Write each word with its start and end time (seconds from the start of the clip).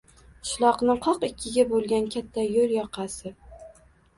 Qishloqni 0.45 0.95
qoq 1.03 1.27
ikkiga 1.27 1.65
bo‘lgan 1.73 2.09
katta 2.17 2.47
yo‘l 2.57 2.75
yoqasi. 2.79 3.37